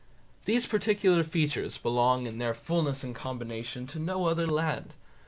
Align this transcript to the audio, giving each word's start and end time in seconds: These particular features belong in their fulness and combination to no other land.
These 0.45 0.65
particular 0.65 1.23
features 1.23 1.77
belong 1.77 2.25
in 2.25 2.39
their 2.39 2.55
fulness 2.55 3.03
and 3.03 3.13
combination 3.13 3.85
to 3.85 3.99
no 3.99 4.25
other 4.25 4.47
land. 4.47 4.95